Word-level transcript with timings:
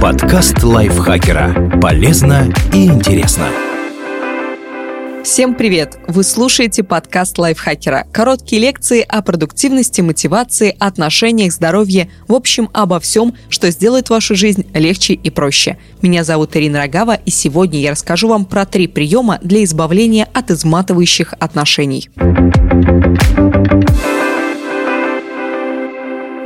Подкаст 0.00 0.62
лайфхакера. 0.62 1.80
Полезно 1.80 2.52
и 2.72 2.84
интересно. 2.84 3.46
Всем 5.24 5.54
привет! 5.54 5.98
Вы 6.06 6.22
слушаете 6.22 6.84
подкаст 6.84 7.38
лайфхакера. 7.38 8.06
Короткие 8.12 8.60
лекции 8.60 9.00
о 9.08 9.22
продуктивности, 9.22 10.02
мотивации, 10.02 10.76
отношениях, 10.78 11.52
здоровье, 11.52 12.10
в 12.28 12.34
общем, 12.34 12.68
обо 12.74 13.00
всем, 13.00 13.34
что 13.48 13.70
сделает 13.70 14.10
вашу 14.10 14.36
жизнь 14.36 14.66
легче 14.74 15.14
и 15.14 15.30
проще. 15.30 15.78
Меня 16.02 16.24
зовут 16.24 16.54
Ирина 16.56 16.80
Рогава, 16.80 17.14
и 17.14 17.30
сегодня 17.30 17.80
я 17.80 17.92
расскажу 17.92 18.28
вам 18.28 18.44
про 18.44 18.66
три 18.66 18.88
приема 18.88 19.38
для 19.42 19.64
избавления 19.64 20.28
от 20.34 20.50
изматывающих 20.50 21.32
отношений. 21.40 22.10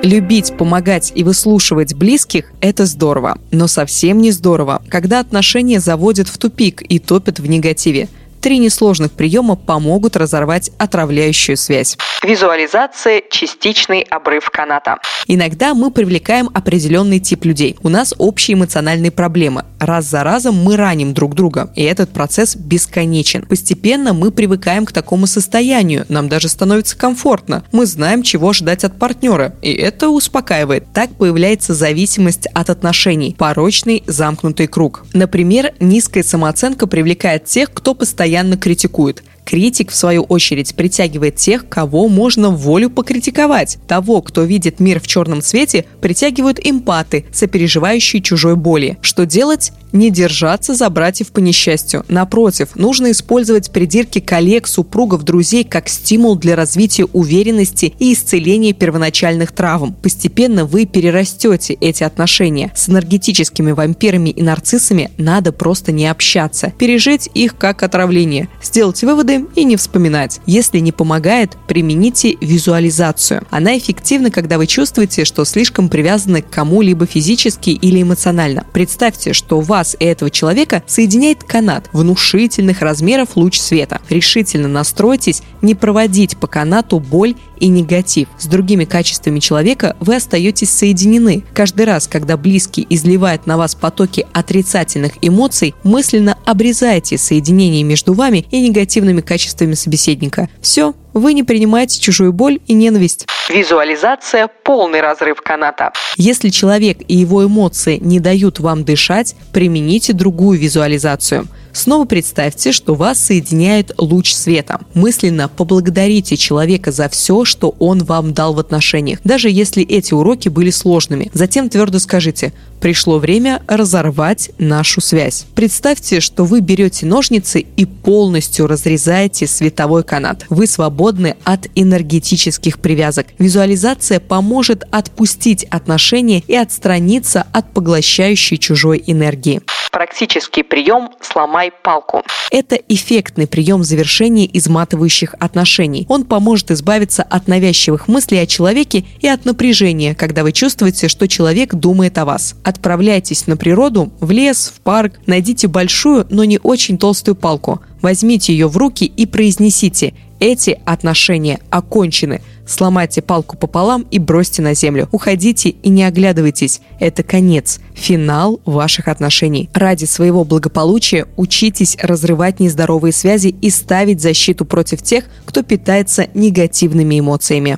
Любить, 0.03 0.57
помогать 0.57 1.12
и 1.14 1.25
выслушивать 1.25 1.93
близких– 1.93 2.53
это 2.62 2.87
здорово. 2.87 3.37
Но 3.50 3.67
совсем 3.67 4.18
не 4.18 4.31
здорово, 4.31 4.82
когда 4.89 5.21
отношения 5.21 5.79
заводят 5.79 6.26
в 6.26 6.39
тупик 6.39 6.82
и 6.89 6.99
топят 6.99 7.39
в 7.39 7.46
негативе– 7.46 8.09
Три 8.40 8.57
несложных 8.57 9.12
приема 9.12 9.54
помогут 9.54 10.17
разорвать 10.17 10.71
отравляющую 10.79 11.58
связь. 11.58 11.98
Визуализация– 12.22 13.22
частичный 13.31 14.00
обрыв 14.00 14.48
каната. 14.48 14.96
Иногда 15.26 15.75
мы 15.75 15.90
привлекаем 15.90 16.48
определенный 16.54 17.18
тип 17.18 17.45
людей. 17.45 17.76
У 17.82 17.90
нас 17.90 18.14
общие 18.17 18.54
эмоциональные 18.54 19.11
проблемы. 19.11 19.67
Раз 19.79 20.07
за 20.07 20.25
разом 20.25 20.54
мы 20.57 20.76
раним 20.76 21.12
друг 21.12 21.34
друга, 21.34 21.71
и 21.76 21.82
этот 21.82 22.11
процесс 22.11 22.57
бесконечен. 22.57 23.45
Постепенно 23.45 24.14
мы 24.14 24.31
привыкаем 24.31 24.86
к 24.86 24.93
такому 24.93 25.26
состоянию, 25.26 26.07
нам 26.09 26.29
даже 26.29 26.48
становится 26.48 26.96
комфортно. 26.96 27.62
Мы 27.72 27.84
знаем, 27.84 28.22
чего 28.22 28.54
ждать 28.54 28.84
от 28.84 28.98
партнера, 28.98 29.54
и 29.61 29.72
это 29.72 30.09
успокаивает. 30.09 30.86
Так 30.95 31.11
появляется 31.11 31.75
зависимость 31.75 32.47
от 32.55 32.70
отношений, 32.70 33.34
порочный 33.39 34.03
замкнутый 34.06 34.67
круг. 34.67 35.05
Например, 35.12 35.72
низкая 35.78 36.22
самооценка 36.22 36.87
привлекает 36.87 37.45
тех, 37.45 37.70
кто 37.72 37.95
постоянно 37.95 38.30
постоянно 38.31 38.56
критикует. 38.56 39.25
Критик, 39.45 39.91
в 39.91 39.97
свою 39.97 40.23
очередь, 40.23 40.77
притягивает 40.77 41.34
тех, 41.34 41.69
кого 41.69 42.09
можно 42.09 42.50
волю 42.50 42.89
покритиковать. 42.89 43.78
Того, 43.89 44.22
кто 44.22 44.45
видит 44.45 44.78
мир 44.78 45.00
в 45.00 45.09
черном 45.09 45.42
цвете, 45.42 45.84
притягивают 46.00 46.61
эмпаты, 46.62 47.25
сопереживающие 47.33 48.22
чужой 48.22 48.55
боли. 48.55 48.98
Что 49.03 49.27
делать? 49.27 49.72
Не 49.93 50.11
держаться 50.11 50.75
за 50.75 50.89
братьев 50.91 51.33
по 51.33 51.41
несчастью. 51.41 52.05
Напротив, 52.09 52.71
нужно 52.75 53.11
использовать 53.11 53.71
придирки 53.71 54.21
коллег, 54.21 54.67
супругов, 54.67 55.23
друзей 55.23 55.65
как 55.65 55.89
стимул 55.89 56.37
для 56.37 56.57
развития 56.57 57.05
уверенности 57.05 57.93
и 57.99 58.13
исцеления 58.13 58.73
первоначальных 58.73 59.53
травм. 59.53 59.95
Постепенно 59.95 60.65
вы 60.65 60.87
перерастете 60.87 61.75
эти 61.75 62.03
отношения. 62.05 62.73
С 62.75 62.89
энергетическими 62.89 63.73
вампирами 63.73 64.31
и 64.31 64.43
нарциссами 64.43 65.11
надо 65.19 65.53
просто 65.53 65.93
не 65.93 66.07
общаться. 66.07 66.73
Пережить 66.79 67.29
их 67.35 67.57
как 67.57 67.83
отравление. 67.83 68.49
Сделать 68.63 69.03
выводы 69.03 69.47
и 69.57 69.65
не 69.65 69.77
вспоминать. 69.77 70.41
Если 70.47 70.79
не 70.79 70.93
помогает, 70.93 71.57
примените 71.67 72.37
визуализацию. 72.41 73.47
Она 73.51 73.77
эффективна, 73.77 74.31
когда 74.31 74.59
вы 74.59 74.67
чувствуете, 74.67 75.25
что 75.25 75.45
слишком 75.45 75.89
привязаны 75.89 76.43
к 76.43 76.51
кому-либо 76.51 77.07
физически 77.07 77.71
или 77.71 78.03
эмоционально. 78.03 78.65
Представьте, 78.73 79.33
что 79.33 79.61
вас 79.81 79.97
и 79.98 80.05
этого 80.05 80.31
человека 80.31 80.83
соединяет 80.86 81.42
канат 81.42 81.89
внушительных 81.92 82.83
размеров 82.83 83.31
луч 83.36 83.59
света. 83.59 84.00
Решительно 84.11 84.69
настройтесь 84.69 85.42
не 85.62 85.75
проводить 85.75 86.37
по 86.37 86.47
канату 86.47 87.00
боль 87.00 87.34
и 87.59 87.69
негатив. 87.69 88.28
С 88.39 88.47
другими 88.47 88.84
качествами 88.84 89.39
человека 89.39 89.97
вы 90.00 90.17
остаетесь 90.17 90.70
соединены. 90.70 91.45
Каждый 91.55 91.87
раз, 91.87 92.09
когда 92.09 92.37
близкий 92.37 92.87
изливает 92.91 93.47
на 93.47 93.56
вас 93.56 93.75
потоки 93.75 94.27
отрицательных 94.33 95.12
эмоций, 95.22 95.75
мысленно 95.83 96.37
обрезайте 96.44 97.17
соединение 97.17 97.83
между 97.83 98.12
вами 98.12 98.47
и 98.50 98.61
негативными 98.61 99.22
качествами 99.22 99.75
собеседника. 99.75 100.49
Все, 100.60 100.94
вы 101.12 101.32
не 101.32 101.43
принимаете 101.43 102.00
чужую 102.00 102.32
боль 102.32 102.60
и 102.66 102.75
ненависть. 102.75 103.26
Визуализация– 103.48 104.48
полный 104.65 105.00
разрыв 105.00 105.41
каната. 105.43 105.93
Если 106.16 106.50
человек 106.50 106.98
и 107.06 107.16
его 107.16 107.44
эмоции 107.44 107.97
не 107.97 108.21
дают 108.21 108.60
вам 108.60 108.84
дышать, 108.84 109.34
примените 109.53 110.12
другую 110.12 110.59
визуализацию– 110.59 111.47
Снова 111.72 112.04
представьте, 112.04 112.72
что 112.72 112.94
вас 112.94 113.19
соединяет 113.20 113.92
луч 113.98 114.32
света. 114.32 114.81
Мысленно 114.94 115.48
поблагодарите 115.48 116.36
человека 116.36 116.92
за 116.92 117.08
все, 117.08 117.44
что 117.44 117.75
он 117.78 118.04
вам 118.04 118.32
дал 118.32 118.54
в 118.54 118.58
отношениях, 118.58 119.20
даже 119.25 119.50
если 119.50 119.82
эти 119.82 120.14
уроки 120.14 120.48
были 120.48 120.70
сложными. 120.70 121.31
Затем 121.32 121.69
твердо 121.69 121.98
скажите 121.98 122.53
Пришло 122.81 123.19
время 123.19 123.62
разорвать 123.66 124.50
нашу 124.58 125.03
связь. 125.03 125.44
Представьте, 125.54 126.20
что 126.20 126.47
вы 126.47 126.60
берете 126.60 127.04
ножницы 127.04 127.60
и 127.60 127.84
полностью 127.84 128.66
разрезаете 128.66 129.47
световой 129.47 130.02
канат. 130.02 130.47
Вы 130.48 130.66
свободны 130.66 131.37
от 131.44 131.69
энергетических 131.75 132.78
привязок. 132.78 133.26
Визуализация 133.38 134.19
поможет 134.19 134.84
отпустить 134.91 135.64
отношения 135.64 136.42
и 136.47 136.56
отстраниться 136.56 137.47
от 137.52 137.70
поглощающей 137.72 138.56
чужой 138.56 139.02
энергии. 139.06 139.60
Практический 139.91 140.62
прием 140.62 141.11
«сломай 141.21 141.73
палку». 141.83 142.23
Это 142.53 142.77
эффектный 142.77 143.49
прием 143.49 143.83
завершения 143.83 144.49
изматывающих 144.53 145.34
отношений. 145.41 146.06
Он 146.09 146.25
поможет 146.25 146.71
избавиться 146.71 147.25
от 147.25 147.49
навязчивых 147.49 148.06
мыслей 148.06 148.39
о 148.39 148.47
человеке 148.47 149.05
и 149.21 149.27
от 149.27 149.45
напряжения, 149.45 150.15
когда 150.15 150.45
вы 150.45 150.53
чувствуете, 150.53 151.09
что 151.09 151.27
человек 151.27 151.75
думает 151.75 152.19
о 152.19 152.25
вас. 152.25 152.55
Отправляйтесь 152.62 153.49
на 153.49 153.56
природу, 153.56 154.12
в 154.21 154.31
лес, 154.31 154.73
в 154.75 154.81
парк, 154.81 155.19
найдите 155.27 155.67
большую, 155.67 156.27
но 156.31 156.45
не 156.45 156.61
очень 156.62 156.97
толстую 156.97 157.34
палку. 157.34 157.81
Возьмите 158.00 158.53
ее 158.53 158.69
в 158.69 158.77
руки 158.77 159.05
и 159.05 159.27
произнесите 159.27 160.15
эти 160.39 160.81
отношения 160.84 161.61
окончены. 161.71 162.43
Сломайте 162.70 163.20
палку 163.20 163.56
пополам 163.56 164.06
и 164.12 164.20
бросьте 164.20 164.62
на 164.62 164.75
землю. 164.75 165.08
Уходите 165.10 165.70
и 165.70 165.88
не 165.88 166.04
оглядывайтесь. 166.04 166.81
Это 167.00 167.25
конец, 167.25 167.81
финал 167.94 168.60
ваших 168.64 169.08
отношений. 169.08 169.69
Ради 169.75 170.04
своего 170.04 170.44
благополучия 170.44 171.26
учитесь 171.36 171.97
разрывать 172.00 172.60
нездоровые 172.60 173.12
связи 173.12 173.48
и 173.48 173.70
ставить 173.70 174.20
защиту 174.22 174.64
против 174.64 175.03
тех, 175.03 175.25
кто 175.47 175.64
питается 175.64 176.28
негативными 176.32 177.19
эмоциями. 177.19 177.76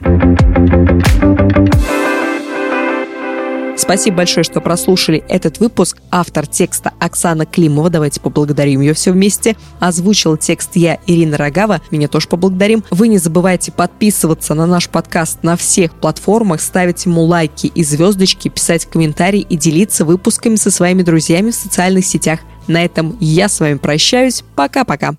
Спасибо 3.77 4.19
большое, 4.19 4.45
что 4.45 4.61
прослушали 4.61 5.25
этот 5.29 5.59
выпуск. 5.59 5.99
Автор 6.11 6.47
текста 6.47 6.93
Оксана 6.99 7.47
Климова. 7.47 7.91
Давайте 7.91 8.21
поблагодарим 8.21 8.81
ее 8.81 8.95
все 8.95 9.13
вместе. 9.13 9.57
Озвучил 9.81 10.37
текст 10.37 10.71
я, 10.75 10.99
Ирина 11.07 11.37
Рогава. 11.37 11.81
Меня 11.91 12.09
тоже 12.09 12.29
поблагодарим. 12.29 12.85
Вы 12.91 13.09
не 13.09 13.19
забывайте 13.19 13.73
подписываться 13.73 14.55
на 14.55 14.67
наш 14.67 14.89
подкаст 14.89 15.43
на 15.43 15.57
всех 15.57 15.95
платформах, 15.95 16.61
ставить 16.61 17.05
ему 17.07 17.23
лайки 17.23 17.67
и 17.67 17.83
звездочки, 17.83 18.49
писать 18.49 18.87
комментарии 18.87 19.41
и 19.41 19.57
делиться 19.57 20.05
выпусками 20.05 20.57
со 20.57 20.71
своими 20.71 21.03
друзьями 21.03 21.51
в 21.51 21.55
социальных 21.55 22.05
сетях. 22.05 22.41
На 22.69 22.85
этом 22.85 23.17
я 23.21 23.49
с 23.49 23.59
вами 23.61 23.75
прощаюсь. 23.75 24.45
Пока-пока. 24.55 25.15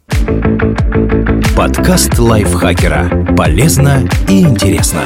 Подкаст 1.56 2.18
лайфхакера. 2.18 3.36
Полезно 3.36 4.08
и 4.28 4.42
интересно. 4.42 5.04